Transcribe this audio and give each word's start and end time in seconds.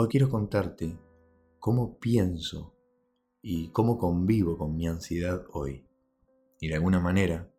Hoy 0.00 0.06
quiero 0.06 0.28
contarte 0.28 0.96
cómo 1.58 1.98
pienso 1.98 2.72
y 3.42 3.70
cómo 3.70 3.98
convivo 3.98 4.56
con 4.56 4.76
mi 4.76 4.86
ansiedad 4.86 5.44
hoy. 5.52 5.88
Y 6.60 6.68
de 6.68 6.76
alguna 6.76 7.00
manera, 7.00 7.50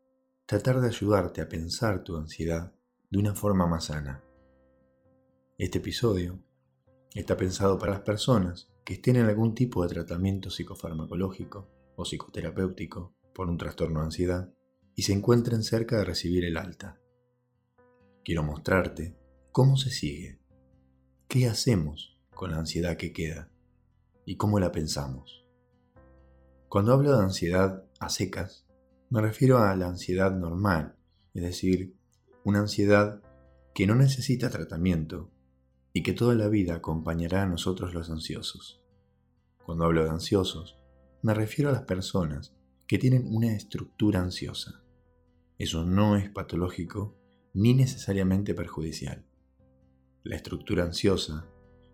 tratar 0.46 0.79
de 0.79 0.88
ayudarte 0.88 1.41
a 1.41 1.49
pensar 1.49 2.02
tu 2.02 2.15
ansiedad 2.15 2.73
de 3.10 3.20
una 3.20 3.36
forma 3.36 3.67
más 3.67 3.88
sana. 3.88 4.23
Este 5.57 5.79
episodio 5.79 6.39
está 7.13 7.36
pensado 7.36 7.77
para 7.77 7.91
las 7.91 8.02
personas 8.04 8.71
que 8.85 8.93
estén 8.93 9.17
en 9.17 9.25
algún 9.25 9.53
tipo 9.53 9.83
de 9.83 9.93
tratamiento 9.93 10.49
psicofarmacológico 10.49 11.67
o 11.97 12.05
psicoterapéutico 12.05 13.17
por 13.35 13.49
un 13.49 13.57
trastorno 13.57 13.99
de 13.99 14.05
ansiedad 14.05 14.53
y 14.95 15.01
se 15.01 15.11
encuentren 15.11 15.61
cerca 15.61 15.97
de 15.97 16.05
recibir 16.05 16.45
el 16.45 16.55
alta. 16.55 17.01
Quiero 18.23 18.43
mostrarte 18.43 19.17
cómo 19.51 19.75
se 19.75 19.89
sigue, 19.89 20.39
qué 21.27 21.45
hacemos 21.45 22.16
con 22.39 22.52
la 22.52 22.59
ansiedad 22.59 22.95
que 22.95 23.11
queda 23.11 23.49
y 24.23 24.38
cómo 24.38 24.61
la 24.61 24.71
pensamos. 24.71 25.45
Cuando 26.70 26.93
hablo 26.93 27.11
de 27.11 27.21
ansiedad 27.21 27.84
a 27.99 28.07
secas, 28.07 28.66
me 29.09 29.20
refiero 29.20 29.57
a 29.57 29.75
la 29.75 29.88
ansiedad 29.88 30.31
normal, 30.31 30.95
es 31.33 31.44
decir, 31.44 31.97
una 32.45 32.59
ansiedad 32.59 33.21
que 33.75 33.85
no 33.85 33.95
necesita 33.95 34.49
tratamiento 34.49 35.30
y 35.91 36.02
que 36.02 36.13
toda 36.13 36.33
la 36.33 36.47
vida 36.47 36.75
acompañará 36.75 37.44
a 37.44 37.45
nosotros 37.45 37.94
los 37.94 38.09
ansiosos. 38.09 38.81
Cuando 39.66 39.83
hablo 39.83 40.05
de 40.05 40.11
ansiosos, 40.11 40.77
me 41.21 41.33
refiero 41.33 41.71
a 41.71 41.73
las 41.73 41.83
personas 41.83 42.55
que 42.88 42.97
tienen 42.97 43.27
una 43.27 43.53
estructura 43.53 44.21
ansiosa. 44.21 44.81
Eso 45.58 45.83
no 45.83 46.16
es 46.16 46.30
patológico 46.30 47.17
ni 47.53 47.73
necesariamente 47.73 48.53
perjudicial. 48.53 49.25
La 50.23 50.38
estructura 50.38 50.85
ansiosa 50.85 51.49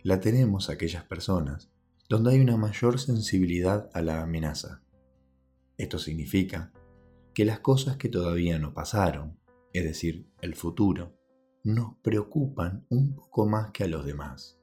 la 0.05 0.19
tenemos 0.19 0.69
aquellas 0.69 1.03
personas 1.03 1.71
donde 2.07 2.33
hay 2.33 2.39
una 2.39 2.57
mayor 2.57 2.99
sensibilidad 2.99 3.89
a 3.91 4.03
la 4.03 4.21
amenaza. 4.21 4.83
Esto 5.77 5.97
significa 5.97 6.71
que 7.33 7.43
las 7.43 7.59
cosas 7.61 7.97
que 7.97 8.07
todavía 8.07 8.59
no 8.59 8.71
pasaron, 8.71 9.39
es 9.73 9.83
decir, 9.83 10.29
el 10.41 10.53
futuro, 10.53 11.17
nos 11.63 11.95
preocupan 12.03 12.85
un 12.89 13.15
poco 13.15 13.47
más 13.47 13.71
que 13.71 13.85
a 13.85 13.87
los 13.87 14.05
demás, 14.05 14.59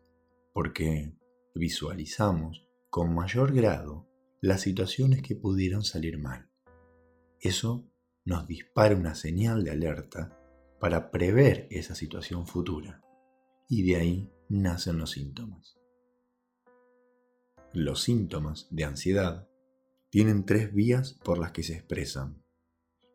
porque 0.53 1.13
visualizamos 1.57 2.65
con 2.89 3.13
mayor 3.13 3.53
grado 3.53 4.09
las 4.41 4.61
situaciones 4.61 5.23
que 5.23 5.35
pudieron 5.35 5.83
salir 5.83 6.19
mal. 6.19 6.51
Eso 7.41 7.91
nos 8.25 8.47
dispara 8.47 8.95
una 8.95 9.17
señal 9.17 9.65
de 9.65 9.73
alerta 9.73 10.39
para 10.79 11.11
prever 11.11 11.67
esa 11.73 11.97
situación 11.97 12.47
futura 12.47 13.03
y 13.69 13.83
de 13.83 13.97
ahí 13.97 14.33
nacen 14.53 14.99
los 14.99 15.11
síntomas. 15.11 15.79
Los 17.73 18.03
síntomas 18.03 18.69
de 18.71 18.85
ansiedad 18.85 19.49
tienen 20.11 20.45
tres 20.45 20.73
vías 20.75 21.19
por 21.25 21.39
las 21.39 21.53
que 21.53 21.63
se 21.63 21.75
expresan. 21.75 22.43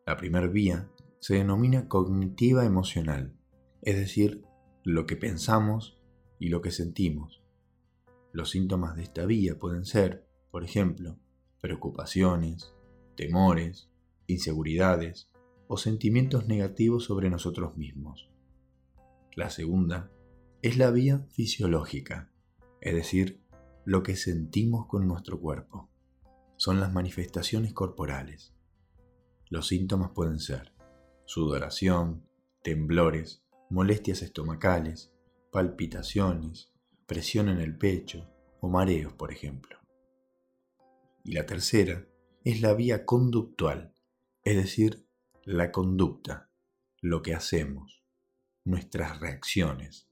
La 0.04 0.16
primera 0.16 0.48
vía 0.48 0.90
se 1.20 1.34
denomina 1.34 1.88
cognitiva 1.88 2.64
emocional, 2.64 3.36
es 3.82 3.96
decir, 3.96 4.44
lo 4.82 5.06
que 5.06 5.16
pensamos 5.16 6.00
y 6.38 6.48
lo 6.48 6.60
que 6.60 6.70
sentimos. 6.70 7.42
Los 8.32 8.50
síntomas 8.50 8.96
de 8.96 9.02
esta 9.02 9.26
vía 9.26 9.58
pueden 9.58 9.84
ser 9.84 10.28
por 10.50 10.64
ejemplo, 10.64 11.18
preocupaciones, 11.60 12.74
temores, 13.16 13.90
inseguridades 14.26 15.30
o 15.66 15.76
sentimientos 15.76 16.46
negativos 16.46 17.04
sobre 17.04 17.30
nosotros 17.30 17.76
mismos. 17.76 18.30
La 19.34 19.50
segunda 19.50 20.10
es 20.60 20.76
la 20.76 20.90
vía 20.90 21.24
fisiológica, 21.30 22.32
es 22.80 22.94
decir, 22.94 23.40
lo 23.84 24.02
que 24.02 24.16
sentimos 24.16 24.86
con 24.86 25.06
nuestro 25.06 25.40
cuerpo. 25.40 25.88
Son 26.56 26.80
las 26.80 26.92
manifestaciones 26.92 27.72
corporales. 27.72 28.54
Los 29.48 29.68
síntomas 29.68 30.10
pueden 30.10 30.40
ser 30.40 30.72
sudoración, 31.26 32.26
temblores, 32.62 33.44
molestias 33.70 34.22
estomacales, 34.22 35.12
palpitaciones, 35.52 36.72
presión 37.06 37.48
en 37.48 37.60
el 37.60 37.76
pecho 37.78 38.28
o 38.60 38.68
mareos, 38.68 39.12
por 39.12 39.32
ejemplo. 39.32 39.78
Y 41.22 41.32
la 41.32 41.46
tercera 41.46 42.04
es 42.44 42.60
la 42.62 42.74
vía 42.74 43.04
conductual, 43.04 43.94
es 44.42 44.56
decir, 44.56 45.06
la 45.44 45.70
conducta, 45.70 46.50
lo 47.00 47.22
que 47.22 47.34
hacemos, 47.34 48.02
nuestras 48.64 49.20
reacciones. 49.20 50.07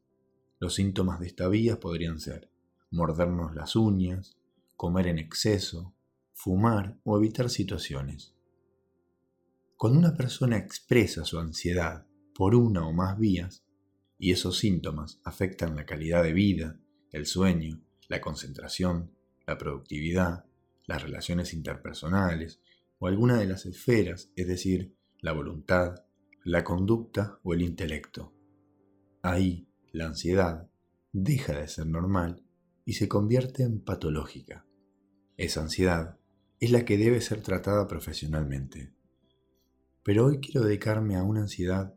Los 0.59 0.75
síntomas 0.75 1.21
de 1.21 1.27
esta 1.27 1.49
vía 1.49 1.78
podrían 1.78 2.19
ser 2.19 2.50
mordernos 2.91 3.55
las 3.55 3.77
uñas, 3.77 4.39
comer 4.75 5.09
en 5.09 5.19
exceso, 5.19 5.94
fumar 6.33 6.99
o 7.05 7.19
evitar 7.19 7.50
situaciones. 7.50 8.34
Cuando 9.77 9.99
una 9.99 10.16
persona 10.16 10.56
expresa 10.56 11.25
su 11.25 11.39
ansiedad 11.39 12.06
por 12.34 12.55
una 12.55 12.87
o 12.87 12.93
más 12.93 13.19
vías, 13.19 13.65
y 14.19 14.33
esos 14.33 14.59
síntomas 14.59 15.21
afectan 15.25 15.77
la 15.77 15.84
calidad 15.84 16.22
de 16.22 16.33
vida, 16.33 16.81
el 17.12 17.27
sueño, 17.27 17.83
la 18.09 18.22
concentración, 18.22 19.11
la 19.47 19.59
productividad, 19.59 20.47
las 20.87 21.03
relaciones 21.03 21.53
interpersonales 21.53 22.61
o 22.99 23.09
alguna 23.09 23.37
de 23.39 23.47
las 23.47 23.66
esferas, 23.66 24.31
es 24.37 24.47
decir, 24.47 24.95
la 25.21 25.33
voluntad, 25.33 26.05
la 26.45 26.65
conducta 26.65 27.39
o 27.43 27.53
el 27.53 27.61
intelecto. 27.61 28.33
Ahí 29.21 29.69
la 29.97 30.09
ansiedad 30.09 30.69
deja 31.12 31.55
de 31.55 31.67
ser 31.69 31.87
normal 31.87 32.45
y 32.84 32.93
se 32.93 33.09
convierte 33.09 33.62
en 33.62 33.81
patológica. 33.81 34.67
Esa 35.39 35.62
ansiedad 35.62 36.19
es 36.61 36.71
la 36.71 36.84
que 36.84 36.99
debe 36.99 37.23
ser 37.23 37.41
tratada 37.41 37.87
profesionalmente. 37.87 38.93
Pero 40.03 40.27
hoy 40.27 40.41
quiero 40.41 40.67
dedicarme 40.67 41.17
a 41.17 41.23
una 41.23 41.41
ansiedad 41.41 41.95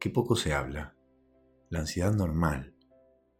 que 0.00 0.10
poco 0.10 0.34
se 0.34 0.52
habla, 0.52 0.96
la 1.70 1.78
ansiedad 1.78 2.12
normal, 2.12 2.74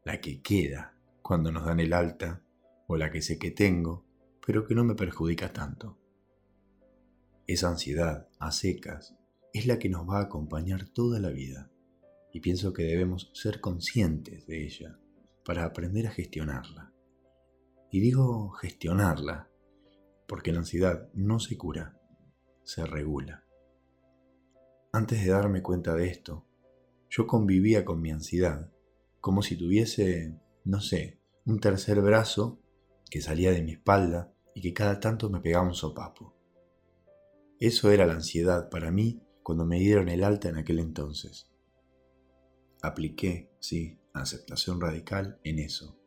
la 0.05 0.21
que 0.21 0.43
queda 0.43 0.95
cuando 1.21 1.51
nos 1.51 1.67
dan 1.67 1.81
el 1.81 1.93
alta 1.93 2.45
o 2.87 2.97
la 2.97 3.11
que 3.11 3.21
sé 3.21 3.37
que 3.37 3.51
tengo 3.51 4.07
pero 4.47 4.65
que 4.65 4.77
no 4.77 4.85
me 4.85 4.95
perjudica 4.95 5.53
tanto. 5.53 5.99
Esa 7.49 7.69
ansiedad 7.69 8.29
a 8.39 8.53
secas 8.53 9.17
es 9.53 9.67
la 9.67 9.81
que 9.81 9.89
nos 9.89 10.09
va 10.09 10.21
a 10.21 10.25
acompañar 10.25 10.89
toda 10.89 11.19
la 11.19 11.31
vida 11.31 11.73
y 12.33 12.41
pienso 12.41 12.73
que 12.73 12.85
debemos 12.85 13.31
ser 13.35 13.61
conscientes 13.61 14.47
de 14.47 14.65
ella 14.65 14.99
para 15.45 15.65
aprender 15.65 16.07
a 16.07 16.11
gestionarla. 16.11 16.93
Y 17.91 18.01
digo 18.01 18.51
gestionarla 18.51 19.51
porque 20.27 20.53
la 20.53 20.59
ansiedad 20.59 21.09
no 21.15 21.41
se 21.41 21.57
cura, 21.57 21.99
se 22.63 22.85
regula. 22.85 23.45
Antes 24.93 25.25
de 25.25 25.31
darme 25.31 25.63
cuenta 25.63 25.95
de 25.95 26.09
esto, 26.09 26.45
yo 27.09 27.27
convivía 27.27 27.85
con 27.85 28.01
mi 28.01 28.11
ansiedad 28.11 28.71
como 29.21 29.43
si 29.43 29.57
tuviese, 29.57 30.39
no 30.65 30.81
sé, 30.81 31.21
un 31.45 31.61
tercer 31.61 32.01
brazo 32.01 32.61
que 33.11 33.21
salía 33.21 33.53
de 33.53 33.63
mi 33.63 33.73
espalda 33.73 34.33
y 34.55 34.61
que 34.61 34.75
cada 34.75 35.01
tanto 35.01 35.31
me 35.31 35.41
pegaba 35.41 35.67
un 35.67 35.75
sopapo. 35.75 36.35
Eso 37.59 37.91
era 37.91 38.07
la 38.07 38.15
ansiedad 38.15 38.69
para 38.71 38.91
mí 38.91 39.21
cuando 39.43 39.65
me 39.65 39.79
dieron 39.79 40.09
el 40.09 40.25
alta 40.25 40.49
en 40.49 40.57
aquel 40.57 40.79
entonces. 40.79 41.51
Apliqué, 42.83 43.51
sí, 43.61 43.99
aceptación 44.13 44.81
radical 44.81 45.41
en 45.45 45.59
eso, 45.59 45.99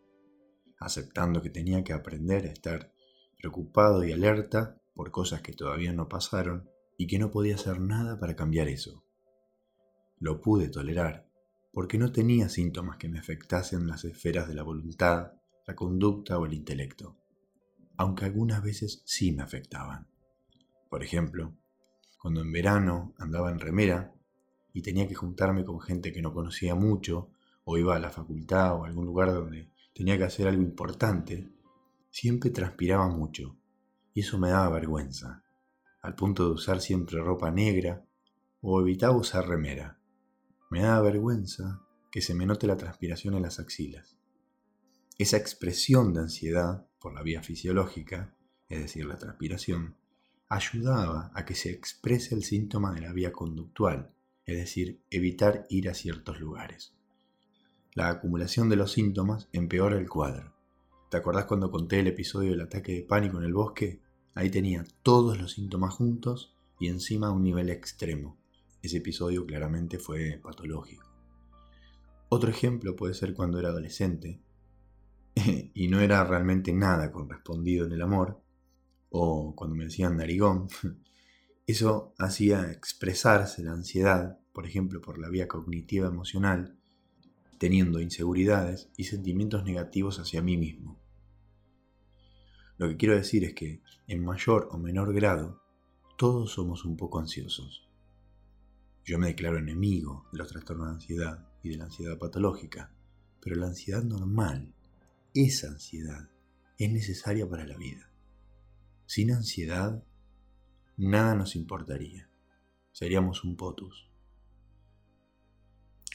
aceptando 0.78 1.42
que 1.42 1.50
tenía 1.50 1.84
que 1.84 1.94
aprender 1.94 2.46
a 2.46 2.52
estar 2.52 2.94
preocupado 3.38 4.04
y 4.04 4.12
alerta 4.12 4.82
por 4.94 5.12
cosas 5.12 5.42
que 5.42 5.54
todavía 5.54 5.94
no 5.94 6.08
pasaron 6.08 6.70
y 6.98 7.08
que 7.08 7.20
no 7.20 7.32
podía 7.32 7.56
hacer 7.56 7.80
nada 7.80 8.20
para 8.20 8.36
cambiar 8.36 8.68
eso. 8.68 9.04
Lo 10.20 10.42
pude 10.42 10.70
tolerar 10.70 11.28
porque 11.74 11.98
no 11.98 12.12
tenía 12.12 12.50
síntomas 12.50 12.98
que 12.98 13.10
me 13.10 13.20
afectasen 13.20 13.88
las 13.88 14.04
esferas 14.04 14.48
de 14.48 14.56
la 14.56 14.64
voluntad, 14.64 15.34
la 15.66 15.76
conducta 15.76 16.38
o 16.38 16.46
el 16.46 16.54
intelecto 16.54 17.22
aunque 18.02 18.26
algunas 18.26 18.64
veces 18.64 19.04
sí 19.06 19.32
me 19.32 19.44
afectaban. 19.44 20.08
Por 20.90 21.04
ejemplo, 21.04 21.56
cuando 22.20 22.42
en 22.42 22.52
verano 22.52 23.14
andaba 23.20 23.52
en 23.52 23.60
remera 23.60 24.12
y 24.74 24.82
tenía 24.82 25.08
que 25.08 25.16
juntarme 25.16 25.66
con 25.66 25.80
gente 25.80 26.12
que 26.12 26.22
no 26.22 26.34
conocía 26.34 26.76
mucho, 26.76 27.30
o 27.64 27.78
iba 27.78 27.96
a 27.96 28.00
la 28.00 28.10
facultad 28.10 28.76
o 28.76 28.86
algún 28.86 29.06
lugar 29.06 29.34
donde 29.34 29.70
tenía 29.94 30.18
que 30.18 30.24
hacer 30.24 30.48
algo 30.48 30.62
importante, 30.62 31.50
siempre 32.10 32.50
transpiraba 32.50 33.08
mucho, 33.08 33.58
y 34.14 34.22
eso 34.22 34.38
me 34.38 34.50
daba 34.50 34.70
vergüenza, 34.70 35.44
al 36.02 36.16
punto 36.16 36.46
de 36.46 36.52
usar 36.52 36.82
siempre 36.82 37.20
ropa 37.20 37.52
negra 37.52 38.06
o 38.62 38.82
evitaba 38.82 39.16
usar 39.16 39.48
remera. 39.48 40.00
Me 40.70 40.82
daba 40.82 41.02
vergüenza 41.02 41.82
que 42.12 42.22
se 42.22 42.34
me 42.34 42.46
note 42.46 42.68
la 42.68 42.78
transpiración 42.78 43.36
en 43.36 43.44
las 43.44 43.60
axilas. 43.60 44.18
Esa 45.18 45.38
expresión 45.38 46.14
de 46.14 46.22
ansiedad 46.22 46.88
por 47.00 47.14
la 47.14 47.24
vía 47.24 47.42
fisiológica, 47.44 48.36
es 48.70 48.80
decir, 48.80 49.06
la 49.06 49.18
transpiración, 49.18 49.96
ayudaba 50.50 51.32
a 51.34 51.46
que 51.46 51.56
se 51.56 51.72
exprese 51.72 52.36
el 52.36 52.44
síntoma 52.44 52.94
de 52.94 53.02
la 53.02 53.14
vía 53.14 53.32
conductual, 53.32 54.14
es 54.46 54.58
decir, 54.58 55.02
evitar 55.10 55.66
ir 55.70 55.90
a 55.90 55.94
ciertos 55.94 56.40
lugares. 56.40 56.94
la 57.94 58.10
acumulación 58.10 58.70
de 58.70 58.78
los 58.78 58.94
síntomas 58.94 59.50
empeora 59.52 59.98
el 59.98 60.10
cuadro. 60.10 60.54
¿Te 61.10 61.18
acordás 61.18 61.46
cuando 61.46 61.72
conté 61.72 62.00
el 62.00 62.08
episodio 62.08 62.52
del 62.52 62.62
ataque 62.62 62.94
de 62.94 63.04
pánico 63.04 63.38
en 63.38 63.44
el 63.44 63.54
bosque? 63.54 64.00
Ahí 64.34 64.50
tenía 64.50 64.86
todos 65.04 65.38
los 65.38 65.52
síntomas 65.52 65.94
juntos 65.94 66.56
y 66.80 66.88
encima 66.88 67.32
un 67.32 67.44
nivel 67.44 67.70
extremo. 67.70 68.38
Ese 68.82 68.98
episodio 68.98 69.46
claramente 69.46 70.00
fue 70.00 70.40
patológico. 70.42 71.06
Otro 72.30 72.50
ejemplo 72.50 72.96
puede 72.96 73.14
ser 73.14 73.34
cuando 73.34 73.60
era 73.60 73.70
adolescente 73.70 74.40
y 75.74 75.88
no 75.90 76.00
era 76.00 76.24
realmente 76.24 76.72
nada 76.72 77.12
correspondido 77.12 77.86
en 77.86 77.92
el 77.92 78.02
amor, 78.02 78.42
o 79.10 79.54
cuando 79.56 79.76
me 79.76 79.84
decían 79.84 80.18
narigón. 80.18 80.68
Eso 81.72 82.14
hacía 82.18 82.70
expresarse 82.70 83.64
la 83.64 83.72
ansiedad, 83.72 84.38
por 84.52 84.68
ejemplo, 84.68 85.00
por 85.00 85.18
la 85.18 85.30
vía 85.30 85.48
cognitiva 85.48 86.10
emocional, 86.10 86.78
teniendo 87.60 88.02
inseguridades 88.02 88.90
y 88.98 89.06
sentimientos 89.06 89.64
negativos 89.64 90.20
hacia 90.20 90.42
mí 90.42 90.58
mismo. 90.58 91.00
Lo 92.78 92.90
que 92.90 92.98
quiero 92.98 93.16
decir 93.16 93.46
es 93.46 93.54
que, 93.54 93.82
en 94.08 94.22
mayor 94.22 94.68
o 94.72 94.78
menor 94.78 95.14
grado, 95.14 95.62
todos 96.18 96.52
somos 96.52 96.84
un 96.84 96.98
poco 96.98 97.20
ansiosos. 97.20 97.88
Yo 99.06 99.18
me 99.18 99.28
declaro 99.28 99.58
enemigo 99.58 100.28
de 100.34 100.40
los 100.40 100.50
trastornos 100.50 100.88
de 100.88 100.94
ansiedad 100.96 101.48
y 101.64 101.70
de 101.70 101.78
la 101.78 101.86
ansiedad 101.86 102.18
patológica, 102.18 102.94
pero 103.40 103.56
la 103.56 103.68
ansiedad 103.68 104.04
normal, 104.04 104.74
esa 105.34 105.70
ansiedad, 105.70 106.30
es 106.78 106.92
necesaria 106.92 107.48
para 107.48 107.66
la 107.66 107.78
vida. 107.78 108.12
Sin 109.06 109.32
ansiedad, 109.32 110.04
nada 110.98 111.36
nos 111.36 111.56
importaría. 111.56 112.30
Seríamos 112.92 113.44
un 113.44 113.56
potus. 113.56 114.10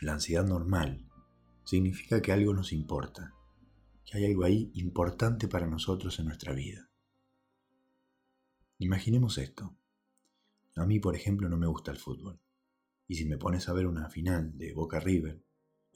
La 0.01 0.13
ansiedad 0.13 0.47
normal 0.47 1.09
significa 1.65 2.21
que 2.21 2.33
algo 2.33 2.53
nos 2.53 2.73
importa, 2.73 3.35
que 4.05 4.19
hay 4.19 4.27
algo 4.27 4.45
ahí 4.45 4.71
importante 4.75 5.49
para 5.49 5.67
nosotros 5.67 6.19
en 6.19 6.27
nuestra 6.27 6.53
vida. 6.53 6.89
Imaginemos 8.79 9.39
esto. 9.39 9.75
A 10.77 10.85
mí, 10.85 11.01
por 11.01 11.17
ejemplo, 11.17 11.49
no 11.49 11.57
me 11.57 11.67
gusta 11.67 11.91
el 11.91 11.97
fútbol. 11.97 12.39
Y 13.09 13.15
si 13.15 13.25
me 13.25 13.39
pones 13.39 13.69
a 13.69 13.73
ver 13.73 13.87
una 13.87 14.11
final 14.11 14.57
de 14.59 14.75
Boca 14.75 15.01
River, 15.01 15.43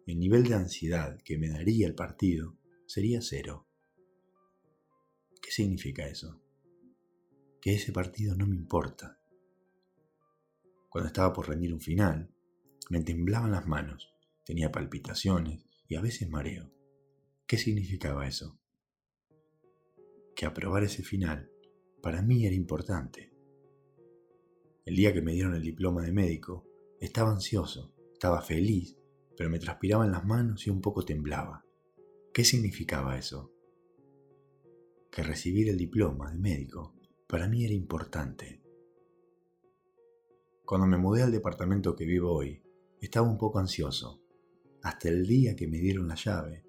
el 0.06 0.18
nivel 0.18 0.44
de 0.44 0.54
ansiedad 0.54 1.20
que 1.22 1.36
me 1.36 1.48
daría 1.48 1.86
el 1.86 1.94
partido 1.94 2.56
sería 2.86 3.20
cero. 3.20 3.68
¿Qué 5.42 5.50
significa 5.50 6.06
eso? 6.06 6.40
Que 7.60 7.74
ese 7.74 7.92
partido 7.92 8.34
no 8.34 8.46
me 8.46 8.56
importa. 8.56 9.18
Cuando 10.88 11.08
estaba 11.08 11.32
por 11.32 11.48
rendir 11.48 11.72
un 11.74 11.80
final, 11.80 12.30
me 12.88 13.02
temblaban 13.02 13.52
las 13.52 13.66
manos, 13.66 14.14
tenía 14.44 14.72
palpitaciones 14.72 15.64
y 15.86 15.96
a 15.96 16.00
veces 16.00 16.28
mareo. 16.30 16.72
¿Qué 17.46 17.58
significaba 17.58 18.26
eso? 18.26 18.58
Que 20.34 20.46
aprobar 20.46 20.84
ese 20.84 21.02
final 21.02 21.50
para 22.02 22.22
mí 22.22 22.46
era 22.46 22.54
importante. 22.54 23.30
El 24.86 24.96
día 24.96 25.12
que 25.12 25.20
me 25.20 25.32
dieron 25.32 25.54
el 25.54 25.62
diploma 25.62 26.02
de 26.02 26.12
médico, 26.12 26.66
estaba 26.98 27.30
ansioso, 27.30 27.94
estaba 28.12 28.40
feliz, 28.40 28.96
pero 29.36 29.50
me 29.50 29.58
transpiraban 29.58 30.10
las 30.10 30.24
manos 30.24 30.66
y 30.66 30.70
un 30.70 30.80
poco 30.80 31.04
temblaba. 31.04 31.64
¿Qué 32.32 32.44
significaba 32.44 33.18
eso? 33.18 33.52
Que 35.10 35.22
recibir 35.22 35.68
el 35.68 35.76
diploma 35.76 36.32
de 36.32 36.38
médico 36.38 36.99
para 37.30 37.46
mí 37.46 37.64
era 37.64 37.74
importante. 37.74 38.60
Cuando 40.64 40.88
me 40.88 40.96
mudé 40.96 41.22
al 41.22 41.30
departamento 41.30 41.94
que 41.94 42.04
vivo 42.04 42.32
hoy, 42.34 42.60
estaba 43.00 43.30
un 43.30 43.38
poco 43.38 43.60
ansioso. 43.60 44.20
Hasta 44.82 45.08
el 45.10 45.24
día 45.26 45.54
que 45.54 45.68
me 45.68 45.78
dieron 45.78 46.08
la 46.08 46.16
llave, 46.16 46.64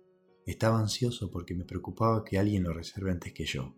estaba 0.45 0.79
ansioso 0.79 1.31
porque 1.31 1.55
me 1.55 1.65
preocupaba 1.65 2.23
que 2.23 2.37
alguien 2.37 2.63
lo 2.63 2.73
reserve 2.73 3.09
antes 3.09 3.33
que 3.33 3.43
yo, 3.43 3.75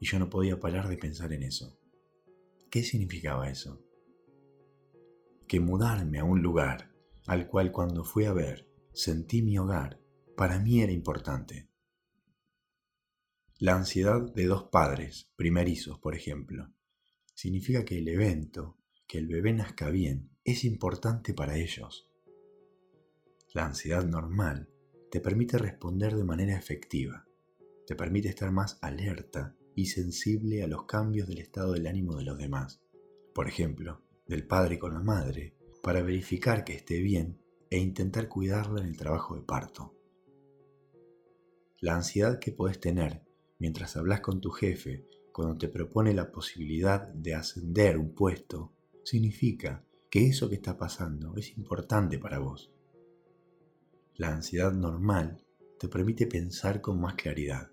y 0.00 0.06
yo 0.06 0.18
no 0.18 0.28
podía 0.28 0.58
parar 0.58 0.88
de 0.88 0.98
pensar 0.98 1.32
en 1.32 1.44
eso. 1.44 1.78
¿Qué 2.70 2.82
significaba 2.82 3.48
eso? 3.48 3.80
Que 5.46 5.60
mudarme 5.60 6.18
a 6.18 6.24
un 6.24 6.42
lugar 6.42 6.90
al 7.28 7.46
cual 7.46 7.70
cuando 7.70 8.02
fui 8.02 8.24
a 8.24 8.32
ver 8.32 8.68
sentí 8.92 9.42
mi 9.42 9.58
hogar, 9.58 10.00
para 10.36 10.58
mí 10.58 10.82
era 10.82 10.90
importante. 10.90 11.68
La 13.58 13.74
ansiedad 13.74 14.20
de 14.34 14.44
dos 14.44 14.64
padres, 14.64 15.30
primerizos, 15.34 15.98
por 15.98 16.14
ejemplo, 16.14 16.74
significa 17.32 17.86
que 17.86 17.96
el 17.96 18.06
evento, 18.08 18.76
que 19.06 19.16
el 19.16 19.28
bebé 19.28 19.54
nazca 19.54 19.88
bien, 19.88 20.28
es 20.44 20.62
importante 20.62 21.32
para 21.32 21.56
ellos. 21.56 22.06
La 23.54 23.64
ansiedad 23.64 24.04
normal 24.04 24.68
te 25.10 25.22
permite 25.22 25.56
responder 25.56 26.14
de 26.14 26.24
manera 26.24 26.54
efectiva, 26.54 27.26
te 27.86 27.94
permite 27.94 28.28
estar 28.28 28.52
más 28.52 28.78
alerta 28.82 29.56
y 29.74 29.86
sensible 29.86 30.62
a 30.62 30.66
los 30.66 30.84
cambios 30.84 31.26
del 31.26 31.38
estado 31.38 31.72
del 31.72 31.86
ánimo 31.86 32.16
de 32.16 32.24
los 32.24 32.36
demás, 32.36 32.82
por 33.34 33.48
ejemplo, 33.48 34.02
del 34.26 34.46
padre 34.46 34.78
con 34.78 34.92
la 34.92 35.00
madre, 35.00 35.56
para 35.82 36.02
verificar 36.02 36.62
que 36.62 36.74
esté 36.74 37.00
bien 37.00 37.40
e 37.70 37.78
intentar 37.78 38.28
cuidarla 38.28 38.82
en 38.82 38.88
el 38.88 38.98
trabajo 38.98 39.34
de 39.34 39.42
parto. 39.46 39.94
La 41.80 41.94
ansiedad 41.94 42.38
que 42.38 42.52
puedes 42.52 42.80
tener 42.80 43.25
mientras 43.58 43.96
hablas 43.96 44.20
con 44.20 44.40
tu 44.40 44.50
jefe 44.50 45.06
cuando 45.32 45.56
te 45.56 45.68
propone 45.68 46.14
la 46.14 46.30
posibilidad 46.30 47.08
de 47.08 47.34
ascender 47.34 47.98
un 47.98 48.14
puesto, 48.14 48.72
significa 49.04 49.84
que 50.10 50.26
eso 50.26 50.48
que 50.48 50.54
está 50.54 50.76
pasando 50.76 51.36
es 51.36 51.56
importante 51.58 52.18
para 52.18 52.38
vos 52.38 52.70
la 54.18 54.32
ansiedad 54.32 54.72
normal 54.72 55.44
te 55.78 55.88
permite 55.88 56.26
pensar 56.26 56.80
con 56.80 56.98
más 56.98 57.14
claridad. 57.16 57.70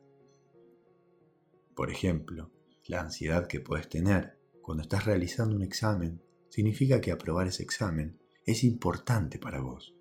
Por 1.73 1.89
ejemplo, 1.89 2.51
la 2.85 3.01
ansiedad 3.01 3.47
que 3.47 3.61
puedes 3.61 3.87
tener 3.87 4.37
cuando 4.61 4.83
estás 4.83 5.05
realizando 5.05 5.55
un 5.55 5.63
examen 5.63 6.21
significa 6.49 6.99
que 6.99 7.11
aprobar 7.11 7.47
ese 7.47 7.63
examen 7.63 8.19
es 8.45 8.65
importante 8.65 9.39
para 9.39 9.61
vos. 9.61 9.95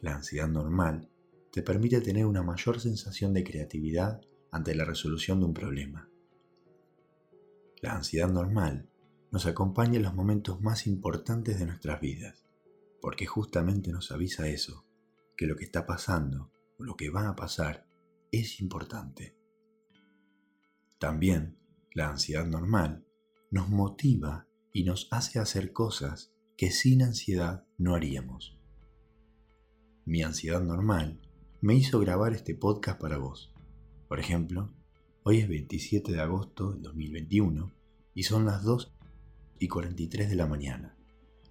La 0.00 0.14
ansiedad 0.14 0.48
normal 0.48 1.08
te 1.50 1.62
permite 1.62 2.02
tener 2.02 2.26
una 2.26 2.42
mayor 2.42 2.80
sensación 2.80 3.32
de 3.32 3.44
creatividad 3.44 4.20
ante 4.50 4.74
la 4.74 4.84
resolución 4.84 5.40
de 5.40 5.46
un 5.46 5.54
problema. 5.54 6.08
La 7.80 7.94
ansiedad 7.94 8.28
normal 8.28 8.88
nos 9.30 9.46
acompaña 9.46 9.96
en 9.96 10.02
los 10.02 10.14
momentos 10.14 10.60
más 10.60 10.86
importantes 10.86 11.58
de 11.58 11.66
nuestras 11.66 12.00
vidas, 12.00 12.48
porque 13.00 13.26
justamente 13.26 13.92
nos 13.92 14.10
avisa 14.10 14.48
eso, 14.48 14.86
que 15.36 15.46
lo 15.46 15.56
que 15.56 15.64
está 15.64 15.86
pasando 15.86 16.50
o 16.78 16.84
lo 16.84 16.96
que 16.96 17.10
va 17.10 17.28
a 17.28 17.36
pasar 17.36 17.86
es 18.32 18.60
importante. 18.60 19.36
También 20.98 21.58
la 21.92 22.10
ansiedad 22.10 22.46
normal 22.46 23.06
nos 23.50 23.68
motiva 23.68 24.48
y 24.72 24.84
nos 24.84 25.08
hace 25.10 25.38
hacer 25.38 25.72
cosas 25.72 26.32
que 26.56 26.70
sin 26.70 27.02
ansiedad 27.02 27.66
no 27.78 27.94
haríamos. 27.94 28.58
Mi 30.04 30.22
ansiedad 30.22 30.62
normal 30.62 31.20
me 31.60 31.74
hizo 31.74 32.00
grabar 32.00 32.32
este 32.32 32.54
podcast 32.54 33.00
para 33.00 33.18
vos. 33.18 33.52
Por 34.08 34.20
ejemplo, 34.20 34.70
hoy 35.22 35.40
es 35.40 35.48
27 35.48 36.12
de 36.12 36.20
agosto 36.22 36.72
del 36.72 36.80
2021 36.80 37.70
y 38.14 38.22
son 38.22 38.46
las 38.46 38.62
2 38.62 38.90
y 39.58 39.68
43 39.68 40.30
de 40.30 40.34
la 40.34 40.46
mañana. 40.46 40.96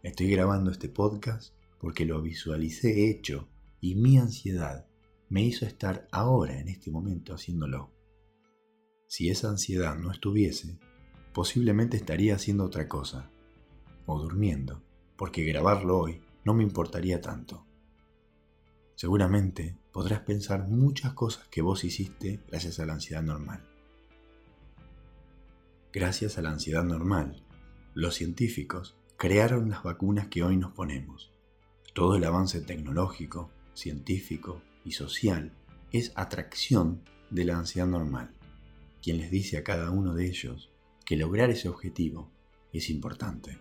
Estoy 0.01 0.31
grabando 0.31 0.71
este 0.71 0.89
podcast 0.89 1.53
porque 1.79 2.05
lo 2.05 2.19
visualicé 2.19 3.11
hecho 3.11 3.47
y 3.79 3.93
mi 3.93 4.17
ansiedad 4.17 4.87
me 5.29 5.43
hizo 5.43 5.67
estar 5.67 6.07
ahora 6.11 6.59
en 6.59 6.67
este 6.67 6.89
momento 6.89 7.35
haciéndolo. 7.35 7.91
Si 9.05 9.29
esa 9.29 9.49
ansiedad 9.49 9.95
no 9.95 10.11
estuviese, 10.11 10.79
posiblemente 11.33 11.95
estaría 11.95 12.33
haciendo 12.33 12.63
otra 12.63 12.87
cosa, 12.87 13.29
o 14.07 14.19
durmiendo, 14.19 14.81
porque 15.15 15.43
grabarlo 15.43 15.99
hoy 15.99 16.21
no 16.43 16.55
me 16.55 16.63
importaría 16.63 17.21
tanto. 17.21 17.66
Seguramente 18.97 19.77
podrás 19.91 20.21
pensar 20.21 20.67
muchas 20.67 21.13
cosas 21.13 21.47
que 21.49 21.61
vos 21.61 21.83
hiciste 21.83 22.39
gracias 22.47 22.79
a 22.79 22.85
la 22.87 22.93
ansiedad 22.93 23.21
normal. 23.21 23.61
Gracias 25.93 26.39
a 26.39 26.41
la 26.41 26.49
ansiedad 26.49 26.83
normal, 26.83 27.43
los 27.93 28.15
científicos 28.15 28.97
crearon 29.15 29.69
las 29.69 29.83
vacunas 29.83 30.29
que 30.29 30.41
hoy 30.41 30.57
nos 30.57 30.71
ponemos. 30.71 31.31
Todo 31.93 32.15
el 32.15 32.23
avance 32.23 32.59
tecnológico, 32.59 33.51
científico 33.75 34.63
y 34.83 34.93
social 34.93 35.53
es 35.91 36.11
atracción 36.15 37.03
de 37.29 37.45
la 37.45 37.55
ansiedad 37.55 37.87
normal, 37.87 38.33
quien 39.03 39.19
les 39.19 39.29
dice 39.29 39.57
a 39.57 39.63
cada 39.63 39.91
uno 39.91 40.15
de 40.15 40.25
ellos 40.25 40.71
que 41.05 41.17
lograr 41.17 41.51
ese 41.51 41.69
objetivo 41.69 42.31
es 42.73 42.89
importante. 42.89 43.59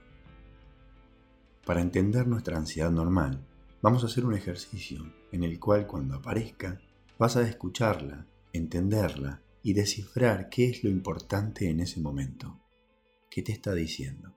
Para 1.66 1.82
entender 1.82 2.26
nuestra 2.26 2.56
ansiedad 2.56 2.90
normal, 2.90 3.44
vamos 3.86 4.02
a 4.02 4.06
hacer 4.06 4.24
un 4.24 4.34
ejercicio 4.34 5.14
en 5.30 5.44
el 5.44 5.60
cual 5.60 5.86
cuando 5.86 6.16
aparezca 6.16 6.80
vas 7.20 7.36
a 7.36 7.48
escucharla, 7.48 8.26
entenderla 8.52 9.44
y 9.62 9.74
descifrar 9.74 10.48
qué 10.48 10.70
es 10.70 10.82
lo 10.82 10.90
importante 10.90 11.70
en 11.70 11.78
ese 11.78 12.00
momento. 12.00 12.60
¿Qué 13.30 13.42
te 13.42 13.52
está 13.52 13.74
diciendo? 13.74 14.36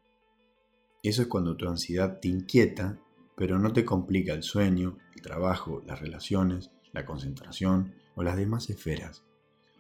Eso 1.02 1.24
es 1.24 1.28
cuando 1.28 1.58
tu 1.58 1.68
ansiedad 1.68 2.20
te 2.20 2.28
inquieta 2.28 3.00
pero 3.36 3.58
no 3.58 3.74
te 3.74 3.84
complica 3.84 4.34
el 4.34 4.44
sueño, 4.44 5.00
el 5.16 5.24
trabajo, 5.24 5.82
las 5.88 6.00
relaciones 6.00 6.70
la 6.92 7.08
concentración 7.08 7.96
o 8.14 8.22
las 8.22 8.38
demás 8.38 8.70
esferas. 8.70 9.24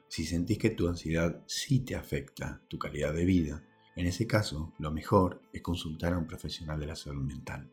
Si 0.08 0.26
sentís 0.26 0.58
que 0.58 0.72
tu 0.72 0.88
ansiedad 0.88 1.44
sí 1.46 1.82
te 1.82 1.96
afecta 1.96 2.60
tu 2.70 2.80
calidad 2.80 3.14
de 3.14 3.26
vida, 3.26 3.64
en 3.96 4.08
ese 4.08 4.26
caso 4.26 4.74
lo 4.80 4.90
mejor 4.90 5.44
es 5.54 5.62
consultar 5.62 6.14
a 6.14 6.18
un 6.18 6.26
profesional 6.26 6.80
de 6.80 6.88
la 6.88 6.96
salud 6.96 7.22
mental. 7.22 7.72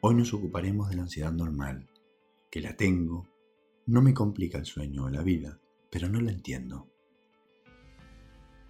Hoy 0.00 0.14
nos 0.14 0.32
ocuparemos 0.32 0.88
de 0.88 0.94
la 0.94 1.02
ansiedad 1.02 1.32
normal, 1.32 1.90
que 2.52 2.60
la 2.60 2.76
tengo, 2.76 3.26
no 3.86 4.00
me 4.00 4.14
complica 4.14 4.56
el 4.56 4.64
sueño 4.64 5.06
o 5.06 5.10
la 5.10 5.24
vida, 5.24 5.58
pero 5.90 6.08
no 6.08 6.20
la 6.20 6.30
entiendo. 6.30 6.86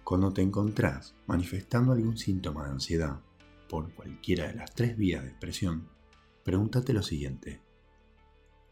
Cuando 0.03 0.33
te 0.33 0.41
encontrás 0.41 1.15
manifestando 1.27 1.91
algún 1.91 2.17
síntoma 2.17 2.65
de 2.65 2.71
ansiedad 2.71 3.21
por 3.69 3.93
cualquiera 3.93 4.47
de 4.47 4.55
las 4.55 4.73
tres 4.73 4.97
vías 4.97 5.21
de 5.21 5.29
expresión, 5.29 5.87
pregúntate 6.43 6.93
lo 6.93 7.03
siguiente. 7.03 7.61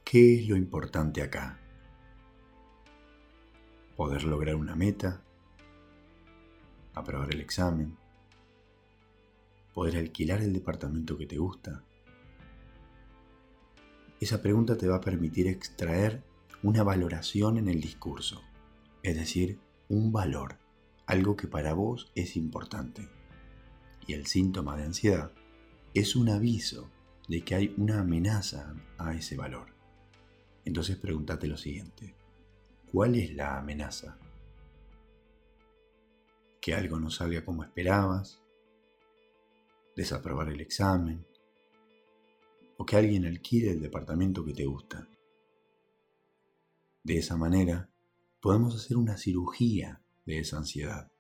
¿Qué 0.04 0.40
es 0.40 0.50
lo 0.50 0.58
importante 0.58 1.22
acá? 1.22 1.60
¿Poder 3.96 4.24
lograr 4.24 4.56
una 4.56 4.76
meta? 4.76 5.22
¿Aprobar 6.96 7.32
el 7.36 7.42
examen? 7.42 7.96
¿Poder 9.76 9.98
alquilar 9.98 10.42
el 10.42 10.54
departamento 10.54 11.20
que 11.20 11.28
te 11.28 11.38
gusta? 11.38 11.84
Esa 14.20 14.42
pregunta 14.42 14.78
te 14.78 14.88
va 14.88 14.98
a 14.98 15.02
permitir 15.02 15.48
extraer 15.48 16.24
una 16.64 16.84
valoración 16.84 17.58
en 17.58 17.68
el 17.68 17.82
discurso, 17.82 18.42
es 19.04 19.16
decir, 19.16 19.60
un 19.90 20.12
valor 20.12 20.58
algo 21.08 21.38
que 21.38 21.48
para 21.48 21.74
vos 21.74 22.12
es 22.16 22.36
importante. 22.36 23.10
Y 24.06 24.14
el 24.14 24.28
síntoma 24.28 24.76
de 24.76 24.84
ansiedad 24.84 25.32
es 25.94 26.16
un 26.16 26.30
aviso 26.30 26.92
de 27.28 27.42
que 27.42 27.56
hay 27.56 27.74
una 27.78 28.02
amenaza 28.02 28.76
a 28.98 29.14
ese 29.16 29.36
valor. 29.36 29.74
Entonces 30.66 30.98
pregúntate 30.98 31.48
lo 31.48 31.58
siguiente, 31.58 32.14
¿cuál 32.92 33.16
es 33.16 33.34
la 33.34 33.58
amenaza? 33.58 34.18
¿Que 36.60 36.76
algo 36.76 37.00
no 37.00 37.10
salga 37.10 37.46
como 37.46 37.64
esperabas? 37.64 38.42
¿Desaprobar 39.96 40.50
el 40.50 40.60
examen? 40.60 41.26
¿O 42.78 42.86
que 42.86 42.96
alguien 42.96 43.26
alquile 43.26 43.72
el 43.72 43.82
departamento 43.82 44.46
que 44.46 44.54
te 44.54 44.66
gusta? 44.66 45.08
De 47.04 47.18
esa 47.18 47.38
manera, 47.38 47.90
podemos 48.42 48.76
hacer 48.76 48.98
una 48.98 49.18
cirugía 49.18 50.02
de 50.26 50.40
esa 50.40 50.58
ansiedad 50.58 51.12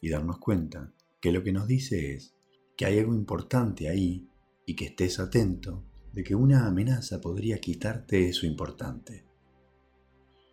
y 0.00 0.10
darnos 0.10 0.38
cuenta 0.38 0.92
que 1.20 1.32
lo 1.32 1.42
que 1.42 1.52
nos 1.52 1.66
dice 1.66 2.14
es 2.14 2.34
que 2.76 2.86
hay 2.86 2.98
algo 2.98 3.14
importante 3.14 3.88
ahí 3.88 4.28
y 4.66 4.76
que 4.76 4.86
estés 4.86 5.18
atento 5.18 5.84
de 6.12 6.22
que 6.22 6.34
una 6.34 6.66
amenaza 6.66 7.20
podría 7.20 7.58
quitarte 7.58 8.28
eso 8.28 8.46
importante. 8.46 9.24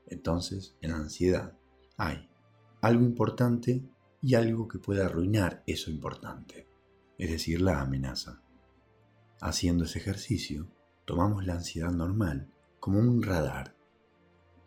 Entonces, 0.08 0.78
en 0.82 0.92
la 0.92 0.98
ansiedad 0.98 1.58
hay 1.98 2.30
algo 2.82 3.04
importante 3.04 3.84
y 4.22 4.36
algo 4.36 4.68
que 4.68 4.80
puede 4.80 5.04
arruinar 5.04 5.64
eso 5.68 5.92
importante, 5.92 6.68
es 7.18 7.30
decir, 7.30 7.62
la 7.62 7.82
amenaza. 7.82 8.45
Haciendo 9.46 9.84
ese 9.84 10.00
ejercicio, 10.00 10.66
tomamos 11.06 11.46
la 11.46 11.54
ansiedad 11.54 11.92
normal 11.92 12.50
como 12.80 12.98
un 12.98 13.22
radar 13.22 13.76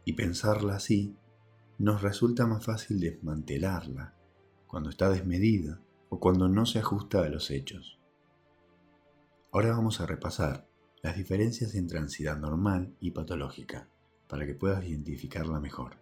y 0.05 0.13
pensarla 0.13 0.77
así 0.77 1.17
nos 1.79 2.01
resulta 2.01 2.47
más 2.47 2.65
fácil 2.65 3.01
desmantelarla 3.01 4.15
cuando 4.69 4.91
está 4.91 5.11
desmedida 5.11 5.81
o 6.11 6.21
cuando 6.21 6.49
no 6.49 6.65
se 6.65 6.79
ajusta 6.79 7.25
a 7.25 7.29
los 7.29 7.51
hechos. 7.51 7.99
Ahora 9.51 9.71
vamos 9.71 10.01
a 10.01 10.07
repasar 10.07 10.69
las 11.03 11.17
diferencias 11.17 11.75
entre 11.75 11.99
ansiedad 11.99 12.39
normal 12.39 12.95
y 13.01 13.11
patológica 13.11 13.89
para 14.29 14.47
que 14.47 14.55
puedas 14.55 14.85
identificarla 14.85 15.59
mejor. 15.59 15.97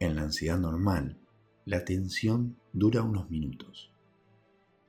En 0.00 0.16
la 0.16 0.22
ansiedad 0.22 0.58
normal, 0.58 1.20
la 1.64 1.84
tensión 1.84 2.56
dura 2.72 3.04
unos 3.04 3.30
minutos. 3.30 3.92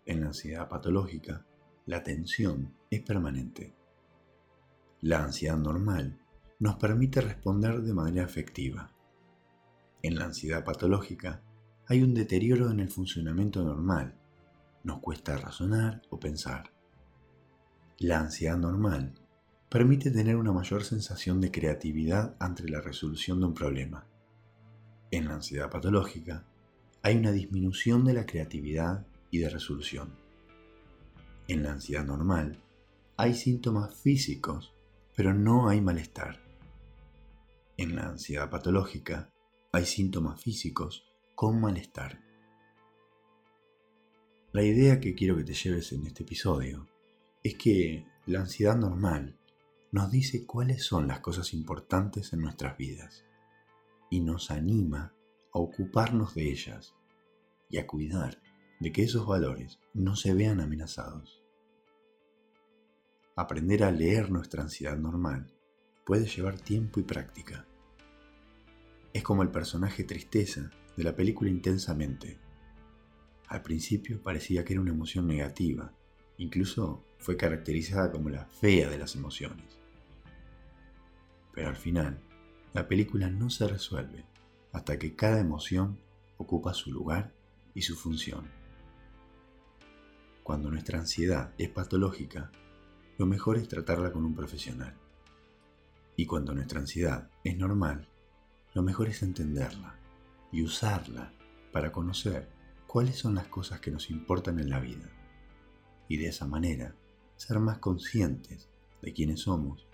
En 0.08 0.22
la 0.22 0.28
ansiedad 0.28 0.68
patológica, 0.68 1.46
la 1.86 2.04
tensión 2.04 2.74
es 2.89 3.01
permanente. 3.01 3.74
La 5.01 5.24
ansiedad 5.24 5.58
normal 5.58 6.18
nos 6.60 6.75
permite 6.75 7.22
responder 7.22 7.82
de 7.82 7.94
manera 7.94 8.24
efectiva 8.24 8.96
en 10.06 10.20
la 10.20 10.25
ansiedad 10.25 10.63
patológica 10.63 11.42
hay 11.88 12.04
un 12.04 12.13
deterioro 12.13 12.70
en 12.70 12.80
el 12.80 12.89
funcionamiento 12.89 13.63
normal. 13.63 14.13
Nos 14.84 15.00
cuesta 15.00 15.36
razonar 15.36 16.04
o 16.12 16.20
pensar. 16.20 16.72
La 17.98 18.20
ansiedad 18.20 18.56
normal 18.56 19.15
permite 19.68 20.12
tener 20.12 20.36
una 20.36 20.51
mayor 20.51 20.84
sensación 20.84 21.42
de 21.42 21.50
creatividad 21.50 22.36
ante 22.39 22.70
la 22.70 22.82
resolución 22.82 23.39
de 23.39 23.48
un 23.48 23.56
problema. 23.56 24.06
En 25.10 25.27
la 25.27 25.34
ansiedad 25.34 25.72
patológica 25.72 26.46
hay 27.01 27.18
una 27.18 27.32
disminución 27.32 28.06
de 28.06 28.13
la 28.13 28.27
creatividad 28.27 29.08
y 29.32 29.39
de 29.39 29.50
resolución. 29.50 30.25
En 31.48 31.62
la 31.62 31.74
ansiedad 31.74 32.04
normal 32.04 32.60
hay 33.18 33.36
síntomas 33.36 33.94
físicos, 33.94 34.74
pero 35.16 35.34
no 35.34 35.70
hay 35.70 35.80
malestar. 35.80 36.42
En 37.78 37.96
la 37.96 38.08
ansiedad 38.08 38.50
patológica 38.50 39.32
hay 39.72 39.86
síntomas 39.86 40.42
físicos 40.42 41.06
con 41.36 41.62
malestar. 41.62 42.20
La 44.54 44.64
idea 44.64 45.00
que 45.00 45.14
quiero 45.14 45.36
que 45.36 45.44
te 45.44 45.54
lleves 45.54 45.92
en 45.92 46.08
este 46.08 46.24
episodio 46.24 46.88
es 47.44 47.56
que 47.56 48.08
la 48.25 48.40
ansiedad 48.40 48.75
normal 48.75 49.38
nos 49.92 50.10
dice 50.10 50.48
cuáles 50.48 50.84
son 50.84 51.08
las 51.08 51.20
cosas 51.20 51.54
importantes 51.54 52.34
en 52.34 52.42
nuestras 52.42 52.75
vidas 52.75 53.24
y 54.10 54.22
nos 54.22 54.50
anima 54.50 55.14
a 55.54 55.60
ocuparnos 55.60 56.34
de 56.34 56.50
ellas 56.50 56.96
y 57.70 57.78
a 57.78 57.86
cuidar 57.86 58.42
de 58.79 58.91
que 58.91 59.03
esos 59.03 59.25
valores 59.25 59.79
no 59.94 60.15
se 60.15 60.34
vean 60.34 60.60
amenazados. 60.60 61.44
Aprender 63.36 63.84
a 63.84 63.91
leer 63.91 64.32
nuestra 64.32 64.63
ansiedad 64.63 64.98
normal 64.98 65.51
puede 66.05 66.25
llevar 66.25 66.60
tiempo 66.60 67.00
y 67.00 67.03
práctica 67.03 67.65
es 69.15 69.24
como 69.24 69.44
el 69.44 69.50
personaje 69.50 70.03
Tristeza 70.03 70.70
de 70.98 71.03
la 71.05 71.15
película 71.15 71.50
Intensamente. 71.50 72.38
Al 73.48 73.62
principio 73.62 74.22
parecía 74.22 74.65
que 74.65 74.74
era 74.74 74.82
una 74.82 74.91
emoción 74.91 75.25
negativa, 75.25 75.94
incluso 76.38 77.01
fue 77.17 77.38
caracterizada 77.38 78.12
como 78.12 78.29
la 78.29 78.44
fea 78.48 78.89
de 78.89 78.98
las 78.98 79.15
emociones. 79.15 79.79
Pero 81.53 81.70
al 81.70 81.77
final, 81.77 82.20
la 82.74 82.89
película 82.89 83.29
no 83.29 83.50
se 83.50 83.70
resuelve 83.70 84.25
hasta 84.74 85.00
que 85.00 85.15
cada 85.15 85.39
emoción 85.39 85.98
ocupa 86.36 86.74
su 86.74 86.91
lugar 86.91 87.34
y 87.74 87.84
su 87.84 87.96
función. 87.96 88.51
Cuando 90.46 90.70
nuestra 90.70 91.00
ansiedad 91.00 91.56
es 91.58 91.70
patológica, 91.70 92.52
lo 93.18 93.25
mejor 93.25 93.58
es 93.58 93.68
tratarla 93.68 94.12
con 94.12 94.24
un 94.24 94.36
profesional. 94.36 94.96
Y 96.16 96.28
cuando 96.28 96.54
nuestra 96.54 96.80
ansiedad 96.80 97.32
es 97.44 97.58
normal, 97.58 98.08
lo 98.75 98.84
mejor 98.84 99.08
es 99.10 99.24
entenderla 99.24 99.98
y 100.52 100.62
usarla 100.62 101.34
para 101.72 101.92
conocer 101.92 102.48
cuáles 102.86 103.18
son 103.18 103.34
las 103.34 103.48
cosas 103.48 103.80
que 103.80 103.90
nos 103.90 104.12
importan 104.12 104.60
en 104.60 104.70
la 104.70 104.80
vida 104.80 105.10
y 106.08 106.18
de 106.18 106.28
esa 106.28 106.46
manera 106.46 106.94
ser 107.38 107.58
más 107.58 107.80
conscientes 107.80 108.70
de 109.02 109.14
quiénes 109.14 109.40
somos 109.40 109.88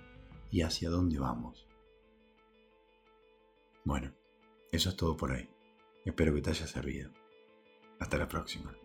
y 0.51 0.63
hacia 0.63 0.89
dónde 0.89 1.17
vamos. 1.17 1.65
Bueno, 3.85 4.13
eso 4.69 4.89
es 4.89 4.97
todo 4.97 5.15
por 5.15 5.31
hoy. 5.31 5.49
Espero 6.03 6.33
que 6.33 6.41
te 6.41 6.49
haya 6.49 6.67
servido. 6.67 7.09
Hasta 7.99 8.17
la 8.17 8.27
próxima. 8.27 8.80